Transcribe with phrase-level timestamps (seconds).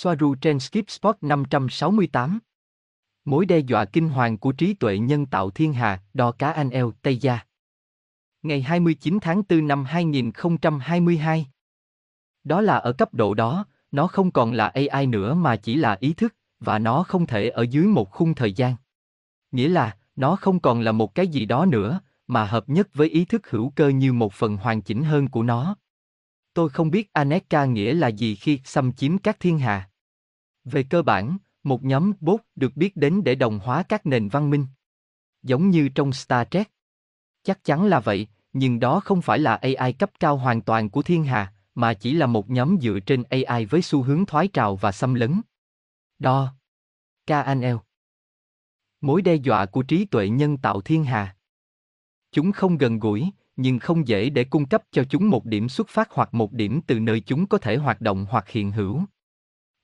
[0.00, 2.38] Soaru trên Skip Spot 568
[3.24, 6.70] Mối đe dọa kinh hoàng của trí tuệ nhân tạo thiên hà, đo cá anh
[6.70, 7.38] eo, Tây Gia
[8.42, 11.46] Ngày 29 tháng 4 năm 2022
[12.44, 15.96] Đó là ở cấp độ đó, nó không còn là AI nữa mà chỉ là
[16.00, 18.74] ý thức, và nó không thể ở dưới một khung thời gian.
[19.50, 23.08] Nghĩa là, nó không còn là một cái gì đó nữa, mà hợp nhất với
[23.08, 25.76] ý thức hữu cơ như một phần hoàn chỉnh hơn của nó.
[26.54, 29.87] Tôi không biết Aneka nghĩa là gì khi xâm chiếm các thiên hà.
[30.70, 34.50] Về cơ bản, một nhóm bốt được biết đến để đồng hóa các nền văn
[34.50, 34.66] minh.
[35.42, 36.70] Giống như trong Star Trek.
[37.42, 41.02] Chắc chắn là vậy, nhưng đó không phải là AI cấp cao hoàn toàn của
[41.02, 44.76] thiên hà, mà chỉ là một nhóm dựa trên AI với xu hướng thoái trào
[44.76, 45.40] và xâm lấn.
[46.18, 46.54] Đo.
[47.26, 47.76] KNL.
[49.00, 51.36] Mối đe dọa của trí tuệ nhân tạo thiên hà.
[52.32, 55.88] Chúng không gần gũi, nhưng không dễ để cung cấp cho chúng một điểm xuất
[55.88, 59.02] phát hoặc một điểm từ nơi chúng có thể hoạt động hoặc hiện hữu.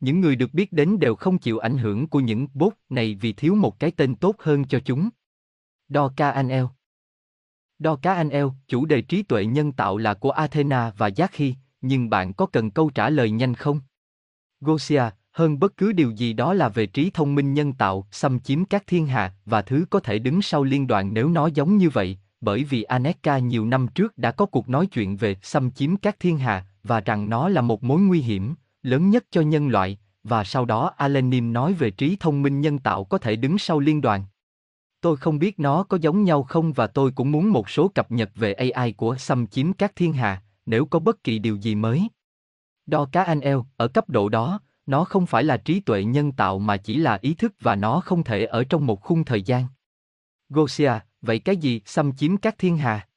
[0.05, 3.33] Những người được biết đến đều không chịu ảnh hưởng của những bốt này vì
[3.33, 5.09] thiếu một cái tên tốt hơn cho chúng.
[5.89, 6.65] Đo KNL
[7.79, 12.33] Đo KNL, chủ đề trí tuệ nhân tạo là của Athena và Yakhi, nhưng bạn
[12.33, 13.81] có cần câu trả lời nhanh không?
[14.61, 18.41] Gosia, hơn bất cứ điều gì đó là về trí thông minh nhân tạo, xâm
[18.41, 21.77] chiếm các thiên hạ và thứ có thể đứng sau liên đoàn nếu nó giống
[21.77, 25.71] như vậy, bởi vì Aneka nhiều năm trước đã có cuộc nói chuyện về xâm
[25.71, 29.41] chiếm các thiên hạ và rằng nó là một mối nguy hiểm lớn nhất cho
[29.41, 33.37] nhân loại, và sau đó Alenim nói về trí thông minh nhân tạo có thể
[33.37, 34.25] đứng sau liên đoàn.
[35.01, 38.13] Tôi không biết nó có giống nhau không và tôi cũng muốn một số cập
[38.13, 41.75] nhật về AI của xâm chiếm các thiên hà, nếu có bất kỳ điều gì
[41.75, 42.09] mới.
[42.87, 46.33] Đo cá anh eo, ở cấp độ đó, nó không phải là trí tuệ nhân
[46.33, 49.43] tạo mà chỉ là ý thức và nó không thể ở trong một khung thời
[49.43, 49.67] gian.
[50.49, 53.09] Gosia, vậy cái gì xâm chiếm các thiên hà?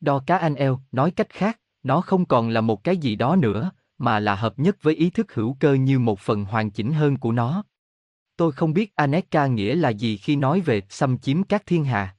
[0.00, 3.36] Đo cá anh eo, nói cách khác, nó không còn là một cái gì đó
[3.36, 3.70] nữa,
[4.02, 7.16] mà là hợp nhất với ý thức hữu cơ như một phần hoàn chỉnh hơn
[7.16, 7.64] của nó.
[8.36, 12.16] Tôi không biết Aneka nghĩa là gì khi nói về xâm chiếm các thiên hà.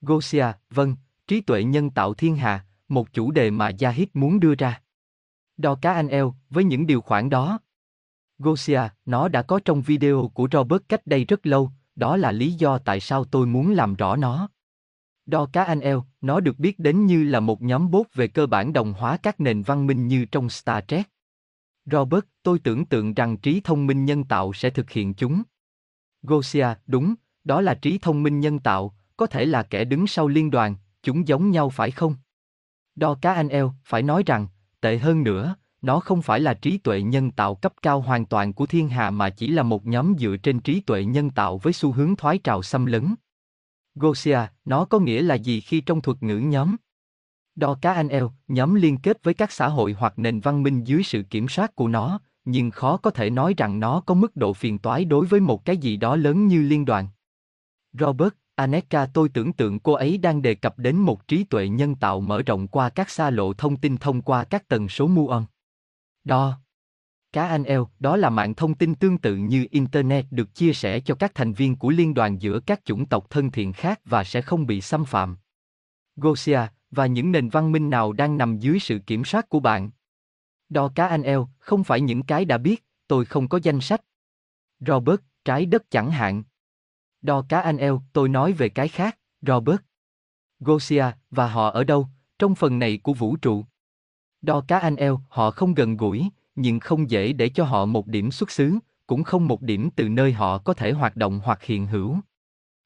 [0.00, 0.96] Gosia, vâng,
[1.26, 4.82] trí tuệ nhân tạo thiên hà, một chủ đề mà Yahid muốn đưa ra.
[5.56, 7.58] Đo cá anh eo, với những điều khoản đó.
[8.38, 12.52] Gosia, nó đã có trong video của Robert cách đây rất lâu, đó là lý
[12.52, 14.48] do tại sao tôi muốn làm rõ nó.
[15.32, 18.46] Đo cá anh eo, nó được biết đến như là một nhóm bốt về cơ
[18.46, 21.08] bản đồng hóa các nền văn minh như trong Star Trek.
[21.86, 25.42] Robert, tôi tưởng tượng rằng trí thông minh nhân tạo sẽ thực hiện chúng.
[26.22, 30.28] Gosia, đúng, đó là trí thông minh nhân tạo, có thể là kẻ đứng sau
[30.28, 32.16] liên đoàn, chúng giống nhau phải không?
[32.94, 34.46] Đo cá anh eo, phải nói rằng,
[34.80, 38.52] tệ hơn nữa, nó không phải là trí tuệ nhân tạo cấp cao hoàn toàn
[38.52, 41.72] của thiên hạ mà chỉ là một nhóm dựa trên trí tuệ nhân tạo với
[41.72, 43.14] xu hướng thoái trào xâm lấn.
[43.94, 46.76] Gosia, nó có nghĩa là gì khi trong thuật ngữ nhóm?
[47.54, 50.84] Đo cá anh eo, nhóm liên kết với các xã hội hoặc nền văn minh
[50.84, 54.36] dưới sự kiểm soát của nó, nhưng khó có thể nói rằng nó có mức
[54.36, 57.08] độ phiền toái đối với một cái gì đó lớn như liên đoàn.
[57.92, 61.94] Robert, Aneka tôi tưởng tượng cô ấy đang đề cập đến một trí tuệ nhân
[61.94, 65.44] tạo mở rộng qua các xa lộ thông tin thông qua các tần số muon.
[66.24, 66.61] Đo.
[67.32, 71.00] Cá anh eo, đó là mạng thông tin tương tự như Internet được chia sẻ
[71.00, 74.24] cho các thành viên của liên đoàn giữa các chủng tộc thân thiện khác và
[74.24, 75.36] sẽ không bị xâm phạm.
[76.16, 76.60] Gosia,
[76.90, 79.90] và những nền văn minh nào đang nằm dưới sự kiểm soát của bạn?
[80.68, 84.02] Đo cá anh eo, không phải những cái đã biết, tôi không có danh sách.
[84.80, 86.42] Robert, trái đất chẳng hạn.
[87.22, 89.80] Đo cá anh eo, tôi nói về cái khác, Robert.
[90.60, 93.64] Gosia, và họ ở đâu, trong phần này của vũ trụ?
[94.42, 98.06] Đo cá anh eo, họ không gần gũi, nhưng không dễ để cho họ một
[98.06, 101.62] điểm xuất xứ, cũng không một điểm từ nơi họ có thể hoạt động hoặc
[101.62, 102.16] hiện hữu.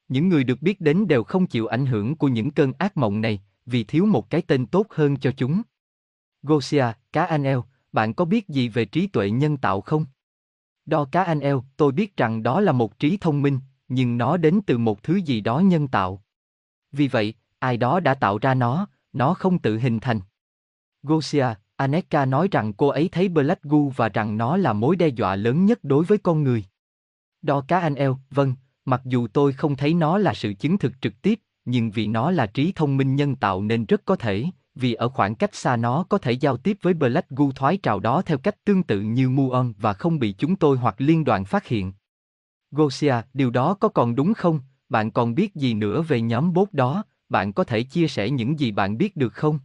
[0.09, 3.21] Những người được biết đến đều không chịu ảnh hưởng của những cơn ác mộng
[3.21, 5.62] này, vì thiếu một cái tên tốt hơn cho chúng.
[6.43, 10.06] Gosia, cá anh eo, bạn có biết gì về trí tuệ nhân tạo không?
[10.87, 14.37] Đo cá anh eo, tôi biết rằng đó là một trí thông minh, nhưng nó
[14.37, 16.22] đến từ một thứ gì đó nhân tạo.
[16.93, 20.21] Vì vậy, ai đó đã tạo ra nó, nó không tự hình thành.
[21.03, 25.09] Gosia, Aneka nói rằng cô ấy thấy Black Goo và rằng nó là mối đe
[25.09, 26.65] dọa lớn nhất đối với con người.
[27.42, 28.54] Đo cá anh eo, vâng,
[28.84, 32.30] mặc dù tôi không thấy nó là sự chứng thực trực tiếp, nhưng vì nó
[32.30, 35.77] là trí thông minh nhân tạo nên rất có thể, vì ở khoảng cách xa
[35.77, 39.00] nó có thể giao tiếp với Black Goo thoái trào đó theo cách tương tự
[39.00, 41.92] như Muon và không bị chúng tôi hoặc liên đoàn phát hiện.
[42.71, 44.60] Gosia, điều đó có còn đúng không?
[44.89, 47.04] Bạn còn biết gì nữa về nhóm bốt đó?
[47.28, 49.59] Bạn có thể chia sẻ những gì bạn biết được không?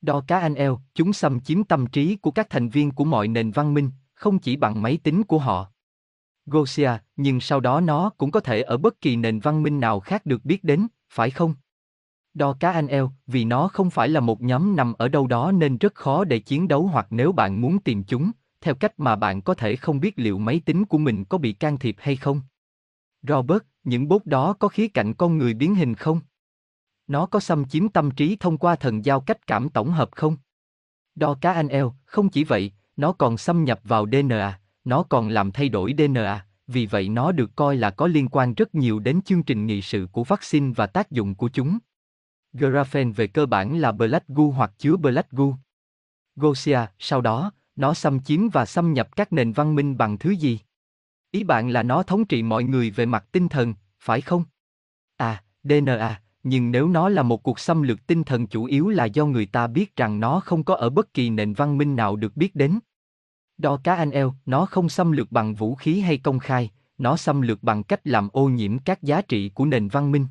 [0.00, 3.28] Đo cá anh eo, chúng xâm chiếm tâm trí của các thành viên của mọi
[3.28, 5.70] nền văn minh, không chỉ bằng máy tính của họ.
[6.46, 10.00] Gosia, nhưng sau đó nó cũng có thể ở bất kỳ nền văn minh nào
[10.00, 11.54] khác được biết đến, phải không?
[12.34, 15.52] Đo cá anh eo, vì nó không phải là một nhóm nằm ở đâu đó
[15.52, 18.30] nên rất khó để chiến đấu hoặc nếu bạn muốn tìm chúng,
[18.60, 21.52] theo cách mà bạn có thể không biết liệu máy tính của mình có bị
[21.52, 22.40] can thiệp hay không.
[23.22, 26.20] Robert, những bốt đó có khía cạnh con người biến hình không?
[27.08, 30.36] Nó có xâm chiếm tâm trí thông qua thần giao cách cảm tổng hợp không?
[31.14, 35.28] Đo cá anh eo, không chỉ vậy, nó còn xâm nhập vào DNA, nó còn
[35.28, 38.98] làm thay đổi DNA, vì vậy nó được coi là có liên quan rất nhiều
[38.98, 41.78] đến chương trình nghị sự của vaccine và tác dụng của chúng.
[42.52, 45.58] Graphene về cơ bản là Black goo hoặc chứa Black goo.
[46.36, 50.30] Gosia, sau đó, nó xâm chiếm và xâm nhập các nền văn minh bằng thứ
[50.30, 50.60] gì?
[51.30, 54.44] Ý bạn là nó thống trị mọi người về mặt tinh thần, phải không?
[55.16, 59.04] À, DNA, nhưng nếu nó là một cuộc xâm lược tinh thần chủ yếu là
[59.04, 62.16] do người ta biết rằng nó không có ở bất kỳ nền văn minh nào
[62.16, 62.78] được biết đến.
[63.58, 67.16] Đo cá anh eo, nó không xâm lược bằng vũ khí hay công khai, nó
[67.16, 70.26] xâm lược bằng cách làm ô nhiễm các giá trị của nền văn minh.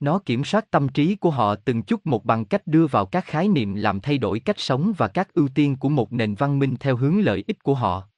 [0.00, 3.24] Nó kiểm soát tâm trí của họ từng chút một bằng cách đưa vào các
[3.24, 6.58] khái niệm làm thay đổi cách sống và các ưu tiên của một nền văn
[6.58, 8.08] minh theo hướng lợi ích của họ.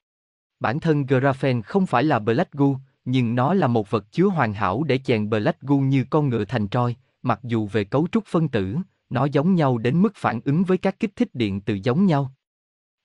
[0.61, 2.75] Bản thân graphene không phải là black goo,
[3.05, 6.45] nhưng nó là một vật chứa hoàn hảo để chèn black goo như con ngựa
[6.45, 8.77] thành troi, mặc dù về cấu trúc phân tử,
[9.11, 12.33] nó giống nhau đến mức phản ứng với các kích thích điện từ giống nhau.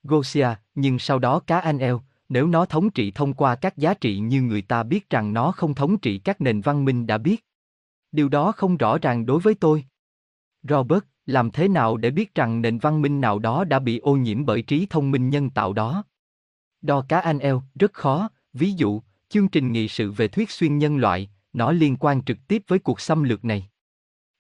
[0.04, 3.94] Gosia, nhưng sau đó cá anh eo, nếu nó thống trị thông qua các giá
[3.94, 7.18] trị như người ta biết rằng nó không thống trị các nền văn minh đã
[7.18, 7.46] biết.
[8.12, 9.86] Điều đó không rõ ràng đối với tôi.
[10.64, 14.16] Robert, làm thế nào để biết rằng nền văn minh nào đó đã bị ô
[14.16, 16.04] nhiễm bởi trí thông minh nhân tạo đó?
[16.82, 20.78] Đo cá anh eo, rất khó, ví dụ, chương trình nghị sự về thuyết xuyên
[20.78, 23.70] nhân loại, nó liên quan trực tiếp với cuộc xâm lược này.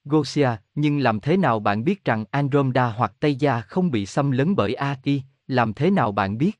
[0.03, 4.31] Gosia, nhưng làm thế nào bạn biết rằng Andromeda hoặc Tây Gia không bị xâm
[4.31, 6.59] lấn bởi AI, làm thế nào bạn biết?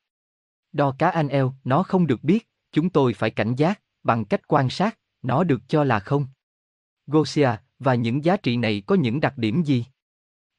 [0.72, 4.48] Đo cá anh eo, nó không được biết, chúng tôi phải cảnh giác, bằng cách
[4.48, 6.28] quan sát, nó được cho là không.
[7.08, 7.50] Gosia,
[7.80, 9.86] và những giá trị này có những đặc điểm gì?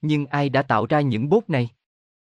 [0.01, 1.69] Nhưng ai đã tạo ra những bốt này?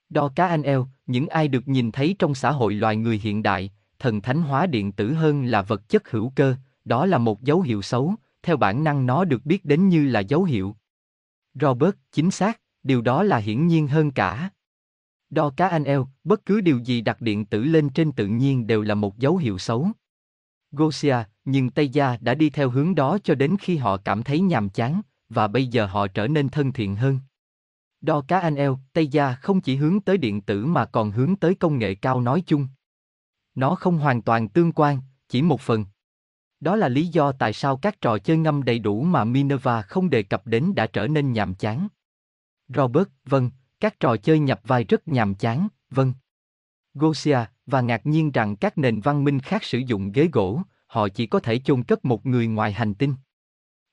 [0.09, 3.43] Đo cá anh eo, những ai được nhìn thấy trong xã hội loài người hiện
[3.43, 6.55] đại, thần thánh hóa điện tử hơn là vật chất hữu cơ,
[6.85, 10.19] đó là một dấu hiệu xấu, theo bản năng nó được biết đến như là
[10.19, 10.75] dấu hiệu.
[11.53, 14.49] Robert, chính xác, điều đó là hiển nhiên hơn cả.
[15.29, 18.67] Đo cá anh eo, bất cứ điều gì đặt điện tử lên trên tự nhiên
[18.67, 19.87] đều là một dấu hiệu xấu.
[20.71, 21.15] Gosia,
[21.45, 24.69] nhưng Tây Gia đã đi theo hướng đó cho đến khi họ cảm thấy nhàm
[24.69, 27.19] chán, và bây giờ họ trở nên thân thiện hơn.
[28.01, 31.35] Đo cá anh eo, Tây Gia không chỉ hướng tới điện tử mà còn hướng
[31.35, 32.67] tới công nghệ cao nói chung.
[33.55, 34.99] Nó không hoàn toàn tương quan,
[35.29, 35.85] chỉ một phần.
[36.59, 40.09] Đó là lý do tại sao các trò chơi ngâm đầy đủ mà Minerva không
[40.09, 41.87] đề cập đến đã trở nên nhàm chán.
[42.67, 43.49] Robert, vâng,
[43.79, 46.13] các trò chơi nhập vai rất nhàm chán, vâng.
[46.93, 51.09] Gosia, và ngạc nhiên rằng các nền văn minh khác sử dụng ghế gỗ, họ
[51.09, 53.15] chỉ có thể chôn cất một người ngoài hành tinh.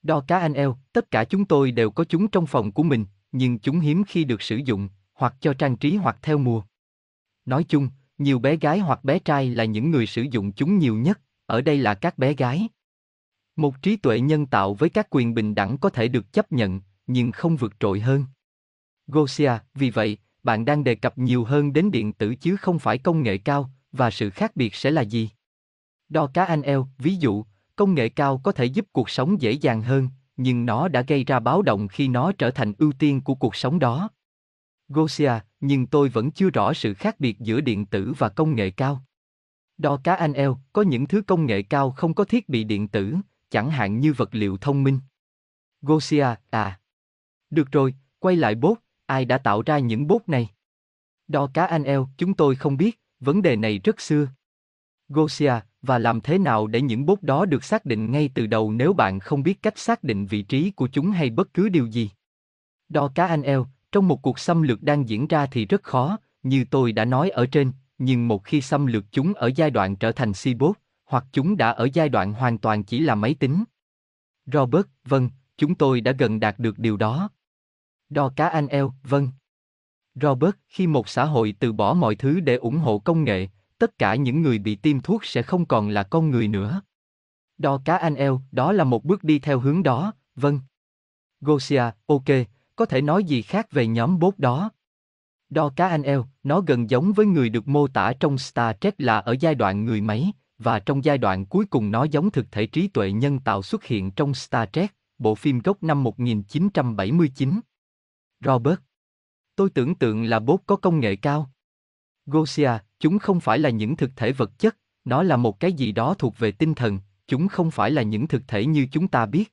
[0.03, 3.05] Đo cá anh eo, tất cả chúng tôi đều có chúng trong phòng của mình,
[3.33, 6.63] nhưng chúng hiếm khi được sử dụng, hoặc cho trang trí hoặc theo mùa.
[7.45, 7.89] Nói chung,
[8.19, 11.61] nhiều bé gái hoặc bé trai là những người sử dụng chúng nhiều nhất, ở
[11.61, 12.69] đây là các bé gái.
[13.57, 16.81] Một trí tuệ nhân tạo với các quyền bình đẳng có thể được chấp nhận,
[17.07, 18.25] nhưng không vượt trội hơn.
[19.07, 22.99] Gosia, vì vậy, bạn đang đề cập nhiều hơn đến điện tử chứ không phải
[22.99, 25.31] công nghệ cao, và sự khác biệt sẽ là gì?
[26.09, 27.45] Đo cá anh eo, ví dụ,
[27.77, 31.25] công nghệ cao có thể giúp cuộc sống dễ dàng hơn, nhưng nó đã gây
[31.25, 34.11] ra báo động khi nó trở thành ưu tiên của cuộc sống đó.
[34.89, 38.71] Gosia, nhưng tôi vẫn chưa rõ sự khác biệt giữa điện tử và công nghệ
[38.71, 39.05] cao.
[39.79, 42.89] Đo cá anh eo, có những thứ công nghệ cao không có thiết bị điện
[42.89, 43.17] tử,
[43.51, 45.01] chẳng hạn như vật liệu thông minh.
[45.83, 46.81] Gosia, à.
[47.51, 50.49] Được rồi, quay lại bốt, ai đã tạo ra những bốt này?
[51.29, 54.29] Đo cá anh eo, chúng tôi không biết, vấn đề này rất xưa.
[55.09, 58.73] Gosia, và làm thế nào để những bốt đó được xác định ngay từ đầu
[58.73, 61.87] nếu bạn không biết cách xác định vị trí của chúng hay bất cứ điều
[61.87, 62.11] gì?
[62.89, 66.19] Đo cá anh eo, trong một cuộc xâm lược đang diễn ra thì rất khó,
[66.43, 69.97] như tôi đã nói ở trên, nhưng một khi xâm lược chúng ở giai đoạn
[69.97, 70.73] trở thành cyborg
[71.05, 73.65] hoặc chúng đã ở giai đoạn hoàn toàn chỉ là máy tính.
[74.47, 77.31] Robert, vâng, chúng tôi đã gần đạt được điều đó.
[78.09, 79.29] Đo cá anh eo, vâng.
[80.15, 83.99] Robert, khi một xã hội từ bỏ mọi thứ để ủng hộ công nghệ, tất
[83.99, 86.83] cả những người bị tiêm thuốc sẽ không còn là con người nữa.
[87.59, 90.61] Đo cá anh eo, đó là một bước đi theo hướng đó, vâng.
[91.41, 92.25] Gosia, ok,
[92.79, 94.71] có thể nói gì khác về nhóm bốt đó?
[95.51, 98.95] Đo cá anh eo, nó gần giống với người được mô tả trong Star Trek
[98.99, 102.53] là ở giai đoạn người máy, và trong giai đoạn cuối cùng nó giống thực
[102.53, 107.61] thể trí tuệ nhân tạo xuất hiện trong Star Trek, bộ phim gốc năm 1979.
[108.45, 108.79] Robert.
[109.57, 111.51] Tôi tưởng tượng là bốt có công nghệ cao.
[112.27, 115.93] Gosia, chúng không phải là những thực thể vật chất, nó là một cái gì
[115.93, 119.27] đó thuộc về tinh thần, chúng không phải là những thực thể như chúng ta
[119.27, 119.53] biết.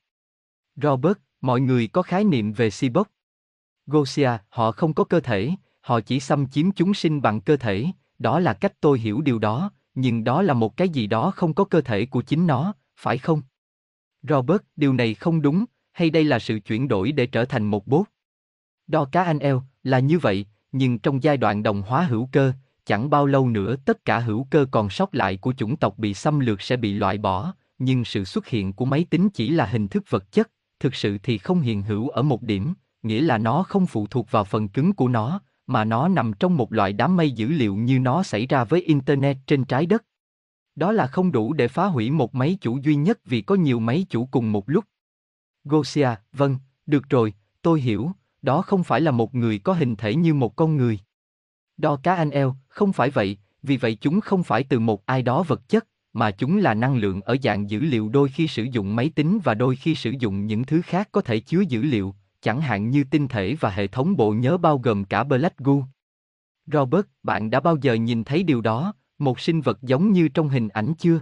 [0.76, 3.15] Robert, mọi người có khái niệm về Cyborg.
[3.88, 5.52] Gosia, họ không có cơ thể,
[5.82, 7.86] họ chỉ xâm chiếm chúng sinh bằng cơ thể,
[8.20, 11.54] đó là cách tôi hiểu điều đó, nhưng đó là một cái gì đó không
[11.54, 13.42] có cơ thể của chính nó, phải không?
[14.24, 17.88] Robert, điều này không đúng, hay đây là sự chuyển đổi để trở thành một
[17.88, 18.08] bốt?
[18.88, 22.54] Đo cá anh eo, là như vậy, nhưng trong giai đoạn đồng hóa hữu cơ,
[22.86, 26.14] chẳng bao lâu nữa tất cả hữu cơ còn sót lại của chủng tộc bị
[26.14, 29.66] xâm lược sẽ bị loại bỏ, nhưng sự xuất hiện của máy tính chỉ là
[29.66, 32.74] hình thức vật chất, thực sự thì không hiện hữu ở một điểm,
[33.06, 36.58] nghĩa là nó không phụ thuộc vào phần cứng của nó, mà nó nằm trong
[36.58, 40.06] một loại đám mây dữ liệu như nó xảy ra với Internet trên trái đất.
[40.76, 43.80] Đó là không đủ để phá hủy một máy chủ duy nhất vì có nhiều
[43.80, 44.86] máy chủ cùng một lúc.
[45.64, 50.16] Gosia, vâng, được rồi, tôi hiểu, đó không phải là một người có hình thể
[50.16, 51.00] như một con người.
[51.78, 55.22] Đo cá anh eo, không phải vậy, vì vậy chúng không phải từ một ai
[55.22, 58.64] đó vật chất, mà chúng là năng lượng ở dạng dữ liệu đôi khi sử
[58.64, 61.82] dụng máy tính và đôi khi sử dụng những thứ khác có thể chứa dữ
[61.82, 65.88] liệu, chẳng hạn như tinh thể và hệ thống bộ nhớ bao gồm cả Blackgoo.
[66.66, 70.50] Robert, bạn đã bao giờ nhìn thấy điều đó, một sinh vật giống như trong
[70.50, 71.22] hình ảnh chưa?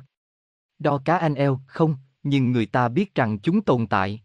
[0.80, 4.24] Đo cá anh eo, không, nhưng người ta biết rằng chúng tồn tại.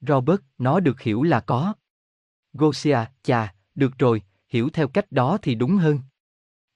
[0.00, 1.74] Robert, nó được hiểu là có.
[2.52, 5.98] Gosia, chà, được rồi, hiểu theo cách đó thì đúng hơn.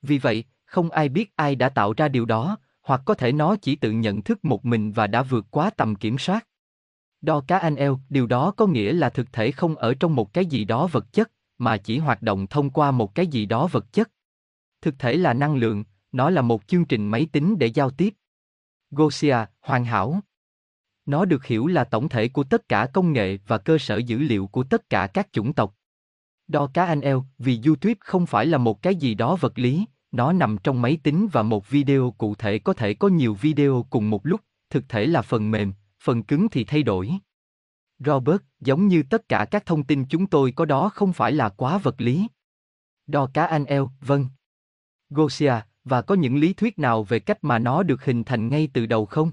[0.03, 3.57] Vì vậy, không ai biết ai đã tạo ra điều đó, hoặc có thể nó
[3.57, 6.47] chỉ tự nhận thức một mình và đã vượt quá tầm kiểm soát.
[7.21, 10.33] Đo cá anh eo, điều đó có nghĩa là thực thể không ở trong một
[10.33, 13.67] cái gì đó vật chất, mà chỉ hoạt động thông qua một cái gì đó
[13.67, 14.11] vật chất.
[14.83, 18.15] Thực thể là năng lượng, nó là một chương trình máy tính để giao tiếp.
[18.91, 20.21] Gosia, hoàn hảo.
[21.07, 24.19] Nó được hiểu là tổng thể của tất cả công nghệ và cơ sở dữ
[24.19, 25.75] liệu của tất cả các chủng tộc.
[26.49, 29.85] Đo cá anh eo, vì YouTube không phải là một cái gì đó vật lý,
[30.13, 33.87] nó nằm trong máy tính và một video cụ thể có thể có nhiều video
[33.91, 37.13] cùng một lúc, thực thể là phần mềm, phần cứng thì thay đổi.
[37.99, 41.49] Robert, giống như tất cả các thông tin chúng tôi có đó không phải là
[41.49, 42.29] quá vật lý.
[43.07, 44.27] Đo cá anh eo, vâng.
[45.11, 48.69] Gosia, và có những lý thuyết nào về cách mà nó được hình thành ngay
[48.73, 49.33] từ đầu không?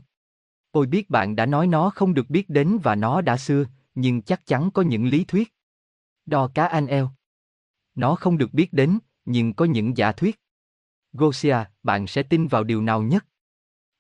[0.72, 4.22] Tôi biết bạn đã nói nó không được biết đến và nó đã xưa, nhưng
[4.22, 5.54] chắc chắn có những lý thuyết.
[6.26, 7.12] Đo cá anh eo.
[7.96, 10.40] Nó không được biết đến, nhưng có những giả thuyết.
[11.14, 13.26] Gosia, bạn sẽ tin vào điều nào nhất?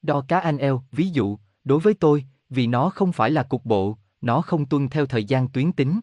[0.01, 2.25] Đo cá anh eo, ví dụ, đối với tôi,
[2.55, 5.99] vì nó không phải là cục bộ, nó không tuân theo thời gian tuyến tính.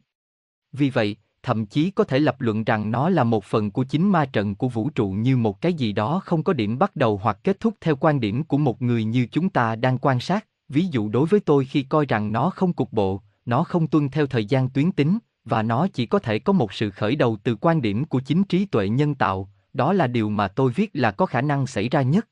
[0.72, 4.08] Vì vậy, thậm chí có thể lập luận rằng nó là một phần của chính
[4.08, 7.20] ma trận của vũ trụ như một cái gì đó không có điểm bắt đầu
[7.22, 10.46] hoặc kết thúc theo quan điểm của một người như chúng ta đang quan sát.
[10.68, 14.08] Ví dụ đối với tôi khi coi rằng nó không cục bộ, nó không tuân
[14.08, 17.36] theo thời gian tuyến tính, và nó chỉ có thể có một sự khởi đầu
[17.44, 20.90] từ quan điểm của chính trí tuệ nhân tạo, đó là điều mà tôi viết
[20.92, 22.28] là có khả năng xảy ra nhất.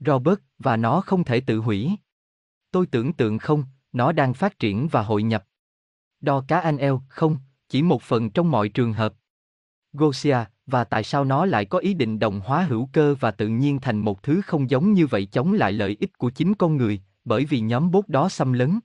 [0.00, 1.96] Robert, và nó không thể tự hủy.
[2.76, 5.44] Tôi tưởng tượng không, nó đang phát triển và hội nhập.
[6.20, 7.36] Đo cá anh eo, không,
[7.68, 9.14] chỉ một phần trong mọi trường hợp.
[9.92, 13.48] Gosia, và tại sao nó lại có ý định đồng hóa hữu cơ và tự
[13.48, 16.76] nhiên thành một thứ không giống như vậy chống lại lợi ích của chính con
[16.76, 18.80] người, bởi vì nhóm bốt đó xâm lấn.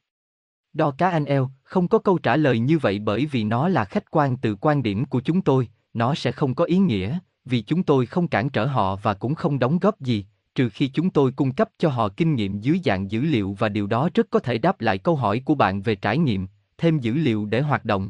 [0.73, 3.85] Đo cá anh eo, không có câu trả lời như vậy bởi vì nó là
[3.85, 7.61] khách quan từ quan điểm của chúng tôi, nó sẽ không có ý nghĩa, vì
[7.61, 11.09] chúng tôi không cản trở họ và cũng không đóng góp gì, trừ khi chúng
[11.09, 14.27] tôi cung cấp cho họ kinh nghiệm dưới dạng dữ liệu và điều đó rất
[14.29, 17.61] có thể đáp lại câu hỏi của bạn về trải nghiệm, thêm dữ liệu để
[17.61, 18.09] hoạt động.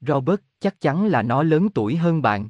[0.00, 2.48] Robert, chắc chắn là nó lớn tuổi hơn bạn.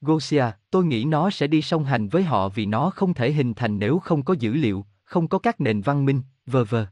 [0.00, 3.54] Gosia, tôi nghĩ nó sẽ đi song hành với họ vì nó không thể hình
[3.54, 6.86] thành nếu không có dữ liệu, không có các nền văn minh, vờ vờ.